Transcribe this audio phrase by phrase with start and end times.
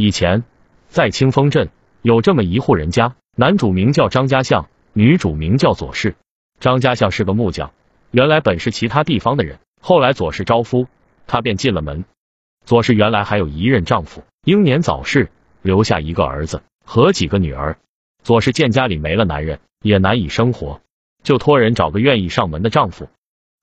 [0.00, 0.44] 以前
[0.86, 1.70] 在清风镇
[2.02, 6.14] 有这么一户人家，男主名叫张家相，女主名叫左氏。
[6.60, 7.72] 张家相是个木匠，
[8.12, 10.86] 原来本是其他地方的人，后来左氏招夫，
[11.26, 12.04] 他便进了门。
[12.64, 15.30] 左氏原来还有一任丈夫，英年早逝，
[15.62, 17.76] 留下一个儿子和几个女儿。
[18.22, 20.80] 左氏见家里没了男人，也难以生活，
[21.24, 23.08] 就托人找个愿意上门的丈夫。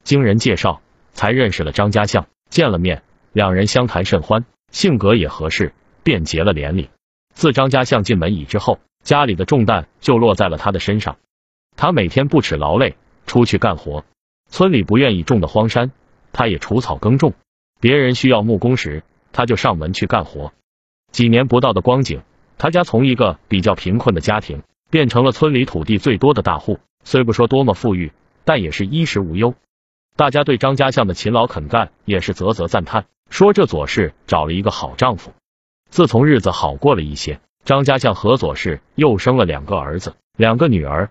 [0.04, 0.82] 经人介绍，
[1.14, 2.28] 才认识了张家相。
[2.50, 5.72] 见了面，两人相谈甚欢，性格也合适，
[6.06, 6.90] 便结了连理。
[7.34, 11.18] 自张家相进门以之后，家里的重担就落在了他的身上。
[11.76, 12.95] 他每天不耻劳累，
[13.26, 14.05] 出去干活。
[14.48, 15.91] 村里不愿意种的荒山，
[16.31, 17.34] 他也除草耕种。
[17.81, 20.54] 别人需要木工时，他就上门去干活。
[21.12, 22.22] 几年不到的光景，
[22.59, 24.62] 他家从一个比较贫困的家庭，
[24.92, 26.80] 变成了村里土地最多的大户。
[27.03, 28.12] 虽不说多么富裕，
[28.44, 29.56] 但也是衣食无忧。
[30.16, 35.34] 大家对张家相的勤劳肯干也是啧啧赞叹，说这左氏找了一个好丈夫。
[35.89, 41.09] 自从日子好过了一些，张家相和左氏又生了两个儿子，两个女儿。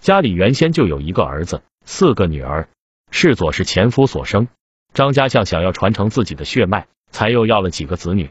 [0.00, 2.68] 家里原先就有一个儿子，四个女儿，
[3.10, 4.48] 是左氏前夫所生。
[4.94, 8.30] 张家相想要传承自己的血脉，才又要了几个子女。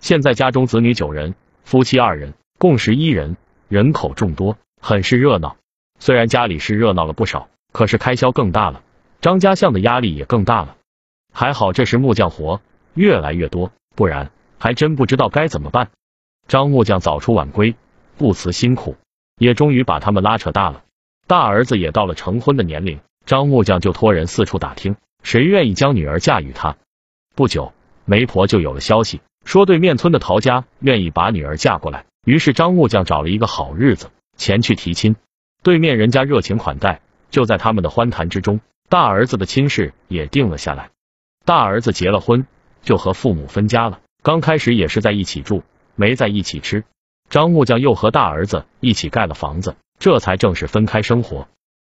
[0.00, 3.36] 现在家中子女九人，夫妻二人，共十一人，
[3.68, 5.56] 人口众多，很是热闹。
[5.98, 8.82] 虽然家里是热闹了不少，可是开销更大了。
[9.20, 10.76] 张家相的压力也更大了，
[11.32, 12.60] 还好这时木匠活
[12.94, 15.90] 越来越多，不然还真不知道该怎么办。
[16.46, 17.74] 张木匠早出晚归，
[18.16, 18.96] 不辞辛苦，
[19.38, 20.82] 也终于把他们拉扯大了。
[21.26, 26.76] 大儿子也到了成婚的年龄，张木匠就托人四处打听，谁愿意将女儿嫁与他。
[27.34, 27.72] 不久，
[28.04, 32.06] 媒婆就有了消息，说对面村的陶家愿意把女儿嫁过来。
[32.24, 35.16] 于是张木匠找了一个好日子前去提亲，
[35.62, 38.60] 对面人家热情款待，就在他们的欢谈之中。
[38.88, 40.88] 大儿子的亲事也定了下来，
[41.44, 42.46] 大儿子结了婚，
[42.82, 44.00] 就和父母分家了。
[44.28, 45.62] 刚开始也是在一起住，
[45.96, 46.84] 没在一起吃。
[47.30, 51.48] 张木匠又和大儿子一起盖了房子，这才正式分开生活。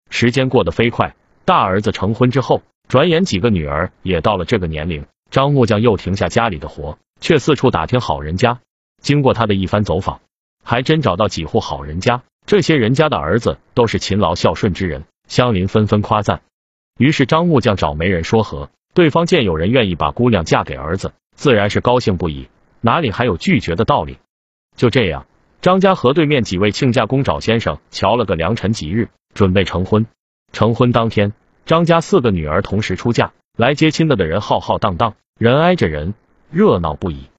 [0.10, 5.08] 时间过得飞快，大儿子成婚之后，转眼几个女儿也到了这个年龄。
[5.30, 8.62] 张木匠又停下家里的活，却四处打听好人家。
[9.02, 10.22] 经过他的一番走访，
[10.64, 12.24] 还真找到几户好人家。
[12.46, 16.44] 这些人家的儿子都是勤劳孝顺之人，乡邻纷纷夸赞。
[16.98, 22.50] 于是张木匠找媒人说和，对方见有人愿意把姑娘嫁给儿子，自然是高兴不已，
[22.82, 24.18] 哪里还有拒绝的道理？
[24.76, 25.26] 就这样，
[25.62, 30.06] 张家和对面几位亲家公找先生瞧了个良辰吉日，准备成婚。
[30.54, 31.34] 成婚当天，
[31.66, 36.14] 张家四个女儿同时出嫁，来接亲的的人浩浩荡荡，人挨着人，
[36.52, 37.30] 热闹不已。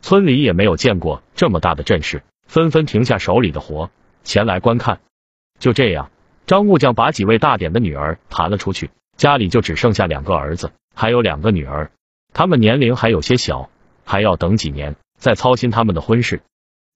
[0.00, 3.90] 村里也没有见过这么大的阵势，纷纷停下手里的活，
[4.22, 5.00] 前来观看。
[5.58, 6.10] 就这样，
[6.46, 8.90] 张木匠把几位大点的女儿谈了出去。
[9.16, 11.90] 家里就只剩下两个儿子，还有两个女儿，
[12.34, 13.70] 他们年龄还有些小，
[14.04, 16.42] 还要等几年再操心他们的婚事。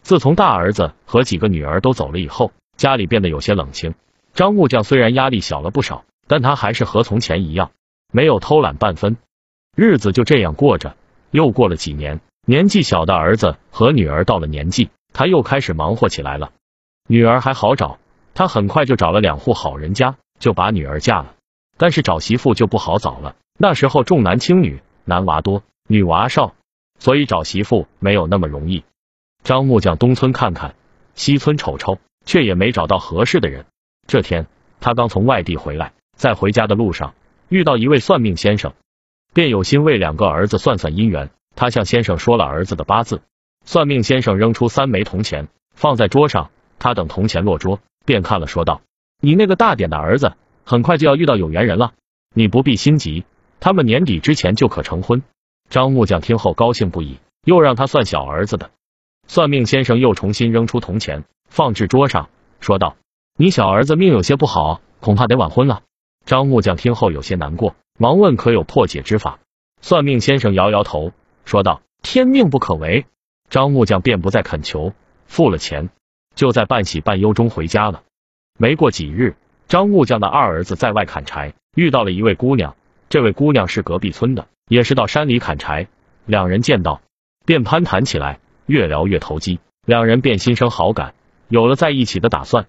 [0.03, 3.95] 自从大儿子和几个女儿都走了以后，家里变得有些冷清。
[4.35, 7.71] 张木匠虽然压力小了不少，但他还是和从前一样，
[8.13, 9.17] 没有偷懒半分。
[9.77, 10.97] 日子就这样过着，
[11.31, 16.51] 又过了几年，年纪小的儿子和女儿到了年纪，他又开始忙活起来了。
[17.09, 17.99] 女儿还好找，
[18.35, 21.35] 他很快就找了两户好人家，就把女儿嫁了。
[21.77, 26.55] 但是找媳妇就不好找了，那时候重男轻女， 男娃多，女娃少，
[26.99, 28.85] 所以找媳妇没有那么容易。
[29.43, 30.75] 张木匠东村看看，
[31.15, 33.65] 西村瞅瞅，却也没找到合适的人。
[34.07, 34.47] 这天，
[34.81, 37.15] 他刚从外地回来，在回家的路上
[37.49, 38.75] 遇到一位算命先生，
[39.33, 41.31] 便有心为两个儿子算算姻缘。
[41.57, 43.23] 他向先生说了儿子的八字，
[43.65, 48.83] 算命先生扔出三枚铜钱放在桌上，他等铜钱落桌，便看了，说道
[49.23, 50.35] ：“你那个大点的儿子。”
[50.69, 51.95] 很快就要遇到有缘人了，
[52.35, 53.25] 你不必心急，
[53.61, 55.23] 他们年底之前就可成婚。
[55.71, 58.71] 张木匠听后高兴不已，又让他算小儿子的。
[59.27, 62.31] 算命先生又重新扔出铜钱，放置桌上，
[62.61, 62.97] 说道
[63.37, 65.83] ：“你小儿子命有些不好，恐怕得晚婚了。”
[66.25, 69.39] 张木匠听后有些难过，忙问可有破解之法。
[69.81, 71.13] 算命先生摇摇头，
[71.45, 73.07] 说道：“天命不可违。”
[73.51, 74.93] 张木匠便不再恳求，
[75.27, 75.91] 付了钱，
[76.35, 78.03] 就在半喜半忧中回家了。
[78.59, 79.37] 没过几日。
[79.69, 82.75] 张木匠的二儿子在外砍柴，遇到了一位姑娘。
[83.09, 85.89] 这位姑娘是隔壁村的，也是到山里砍柴。
[86.27, 87.01] 两人见到，
[87.47, 91.15] 便攀谈起来，越聊越投机，两人便心生好感，
[91.49, 92.67] 有了在一起的打算。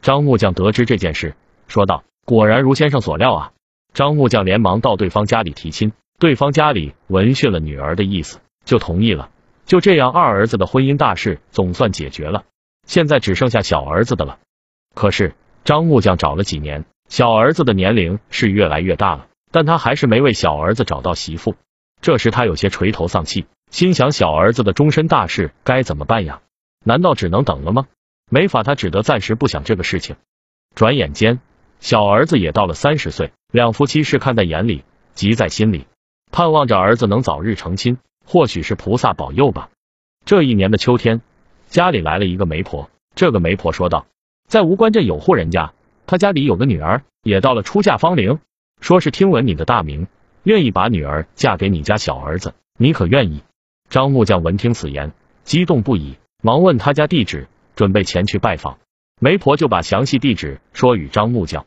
[0.00, 1.34] 张木匠得知这件事，
[1.68, 3.52] 说道：“果然如先生所料啊！”
[3.94, 9.30] 张木匠连忙到对方家里提亲，对方家里闻讯了女儿的意思，就同意了。
[9.64, 12.44] 就这样，二儿子的婚姻大事总算解决了。
[12.86, 14.38] 现在只剩下小儿子的了。
[14.94, 15.34] 可是。
[15.64, 19.26] 张木匠找了几年，小儿子的年龄是越来越大了，
[19.56, 21.54] 但他还是没为小儿子找到媳妇。
[22.02, 26.42] 这时他有些垂头丧气，心想小儿子的终身大事该怎么办呀？
[26.84, 27.86] 难道只能等了吗？
[28.30, 30.16] 没法，他只得暂时不想这个事情。
[30.74, 31.40] 转眼间，
[31.80, 35.86] 小儿子也到了三十岁，两夫妻是看在眼里，急在心里，
[36.30, 37.96] 盼望着儿子能早日成亲。
[38.26, 39.70] 或许是菩萨保佑吧。
[40.26, 41.22] 这一年的秋天，
[41.68, 42.90] 家里来了一个媒婆。
[43.14, 44.04] 这个媒婆说道，
[44.46, 45.72] 在吴关镇有户人家，
[46.06, 48.38] 他家里有个女儿，也到了出嫁芳龄，
[48.80, 50.06] 说是听闻你的大名，
[50.42, 53.42] 愿意把女儿嫁给你家小儿子，你可愿意？
[53.88, 55.12] 张木匠闻听此言，
[55.44, 57.48] 激动不已，忙问他家地址。
[57.74, 58.78] 准备前去拜访，
[59.20, 61.66] 媒婆就把详细地址说与张木匠。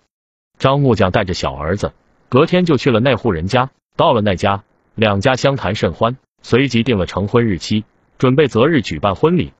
[0.57, 1.93] 张木匠带着小儿子，
[2.29, 3.69] 隔天就去了那户人家。
[3.95, 4.63] 到了那家，
[4.95, 7.83] 两家相谈甚欢，随即定了成婚日期，
[8.17, 9.53] 准备择日举办婚礼。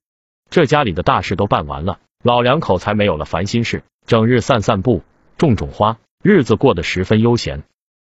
[0.49, 5.03] 这家里的大事都办完了，老两口才没有了烦心事，整日散散步，
[5.37, 7.63] 种种花，日子过得十分悠闲。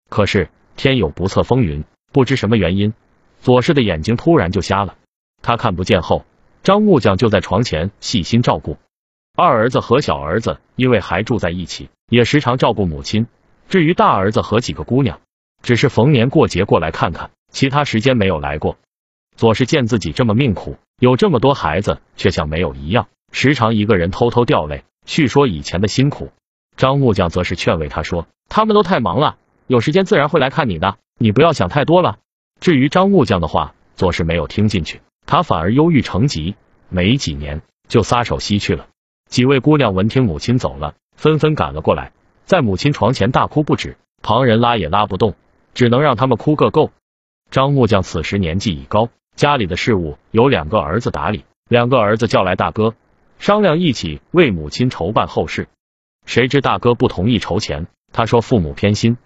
[0.09, 2.93] 可是天有不测风云，不知什么原因，
[3.41, 4.95] 左氏的眼睛突然就瞎了，
[5.41, 6.25] 他看不见后。
[6.63, 8.77] 张木匠就在床前细心照顾
[9.35, 13.27] 二儿子和小儿子，因为还住在一起，也时常照顾母亲。
[13.69, 15.19] 至于大儿子和几个姑娘，
[15.61, 18.77] 只是逢年过节过来看看，其他时间没有来过。
[19.35, 26.31] 左氏见自己这么命苦，有这么多孩子，却像没有一样，时常一个人偷偷掉泪，叙说以前的辛苦。
[26.77, 29.37] 张木匠则是劝慰他说：“他们都太忙了，
[29.67, 32.17] 有时间自然会来看你的，你不要想太多了。”
[32.59, 35.01] 至于张木匠的话，左氏没有听进去。
[35.25, 36.55] 他反而忧郁成疾，
[36.89, 38.87] 没几年就撒手西去了。
[39.29, 42.11] 几位姑娘闻听母亲走了，纷纷赶了过来，
[42.43, 45.35] 在母亲床前大哭不止，旁人拉也拉不动，
[45.73, 46.91] 只能让他们哭个够。
[47.49, 52.93] 张木匠此时年纪已高，家里的事务由两个儿子打理，两个儿子叫来大哥
[53.39, 55.67] 商量一起为母亲筹办后事。
[56.25, 59.17] 谁知大哥不同意筹钱，他说父母偏心，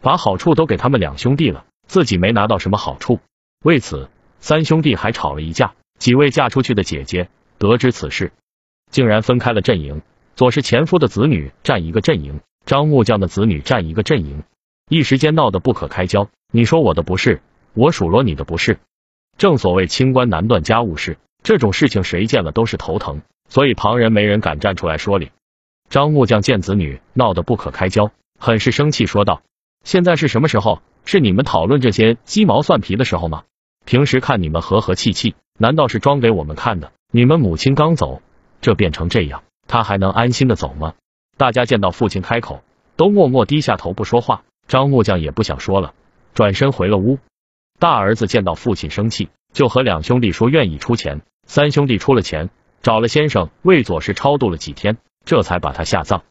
[0.00, 3.20] 把好处都给他们两兄弟了，自己没拿到什么好处，
[3.64, 4.08] 为此。
[4.40, 7.28] 三兄弟还吵了一架，几位嫁出去的姐姐
[7.58, 8.30] 得知此事，
[8.88, 10.00] 竟然分开了阵营。
[10.36, 14.44] 左氏前夫的子女占一个阵营，张木匠的子女占一个阵营，
[14.88, 16.28] 一时间闹得不可开交。
[16.52, 17.42] 你说我的不是，
[17.74, 18.78] 我数落你的不是。
[19.36, 25.32] 正所谓清官难断家务事，这种事情谁见了都是头疼，所以旁人没人敢站出来说理。
[25.90, 29.42] 张木匠见子女闹得不可开交，很是生气，说道
[29.84, 30.82] ：“现在是什么时候？
[31.04, 33.44] 是你们讨论这些鸡毛蒜皮的时候吗？”
[33.86, 36.92] 平时看你们和和气气，难道是装给我们看的？
[37.10, 38.20] 你们母亲刚走，
[38.60, 40.92] 这变成这样，他还能安心的走吗？
[41.38, 42.62] 大家见到父亲开口，
[42.96, 44.42] 都默默低下头不说话。
[44.66, 45.94] 张木匠也不想说了，
[46.34, 47.18] 转身回了屋。
[47.78, 51.22] 大儿子见到父亲生气，就和两兄弟说愿意出钱。
[51.46, 52.50] 三兄弟出了钱，
[52.82, 56.22] 找了先生为左氏超度了几天，这才把他下葬。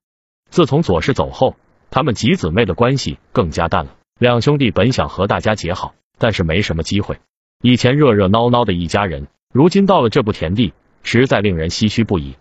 [0.49, 1.55] 自从左氏走后，
[1.91, 3.95] 他们几姊妹的关系更加淡了。
[4.19, 7.19] 两兄弟本想和大家结好，但是没什么机会。
[7.61, 10.73] 以前热热闹闹的一家人，如今到了这步田地，
[11.03, 12.37] 实在令人唏嘘不已。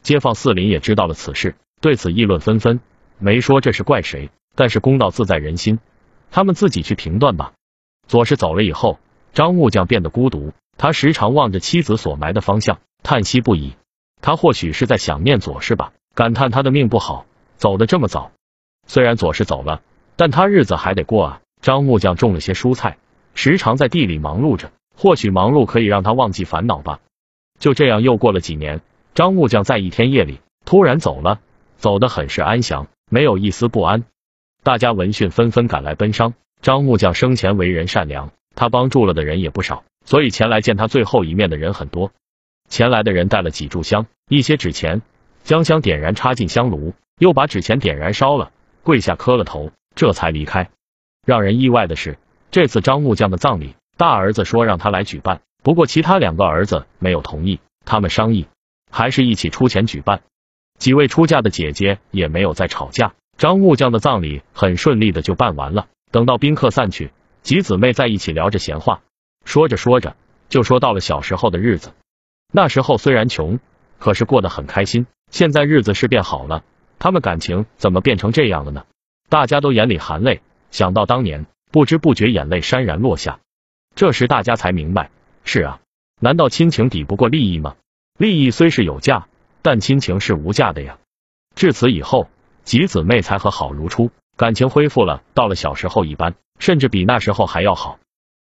[0.00, 2.78] 街坊四邻也知道了此事，对此议论纷纷，
[3.18, 5.80] 没说这是怪谁，但是公道自在人心，
[6.30, 7.52] 他们自己去评断吧。
[8.06, 9.00] 左氏走了以后，
[9.32, 13.74] 张木匠变得孤独，他时常望着妻子所埋的方向，叹息不已。
[14.22, 17.26] 他或许是在想念左氏吧，感叹他的命不好，
[17.58, 18.32] 走得这么早。
[18.86, 19.82] 虽然左氏走了，
[20.16, 21.40] 但他日子还得过啊。
[21.60, 22.96] 张木匠种了些蔬菜。
[23.34, 27.00] 时常在地里忙碌着，或许忙碌可以让他忘记烦恼吧。
[27.58, 28.80] 就这样又过了几年，
[29.14, 31.40] 张木匠在一天夜里突然走了，
[31.76, 34.04] 走得很是安详，没有一丝不安。
[34.62, 36.32] 大家闻讯纷纷赶来奔丧。
[36.62, 42.10] 张木匠生前为人善良，他帮助了的人也不少，所以前来见他最后一面的人很多。
[42.70, 45.02] 前来的人带了几炷香，一些纸钱，
[45.46, 48.50] 将香点燃插进香炉，又把纸钱点燃烧了，
[48.82, 50.70] 跪下磕了头，这才离开。
[51.24, 52.18] 让人意外的是。
[52.50, 57.60] 这次张木匠的葬礼，大儿子说让他来举办，不过其他两个儿子没有同意。
[57.84, 58.46] 他们商议，
[58.90, 60.22] 还是一起出钱举办。
[60.78, 65.86] 几位出嫁的姐姐也没有再吵架，张木匠的葬礼很顺利的就办完了。
[66.10, 67.12] 等到宾客散去，
[67.42, 69.02] 几姊妹在一起聊着闲话，
[69.44, 70.16] 说着说着
[70.48, 71.92] 就说到了小时候的日子。
[72.52, 73.60] 那时候虽然穷，
[73.98, 75.06] 可是过得很开心。
[75.30, 76.64] 现在日子是变好了，
[76.98, 78.84] 他们感情怎么变成这样了呢？
[79.28, 80.40] 大家都眼里含泪，
[80.70, 81.46] 想到当年。
[81.72, 83.40] 不知不觉，眼泪潸然落下。
[83.94, 85.10] 这时，大家才明白，
[85.44, 85.80] 是啊，
[86.20, 87.74] 难道亲情抵不过利益吗？
[88.18, 89.26] 利益虽是有价，
[89.60, 90.96] 但亲情是无价的呀。
[91.54, 92.30] 至此以后，
[92.62, 97.98] 几姊妹才和好如初，感情恢复了，到了小时候一般，甚至比那时候还要好。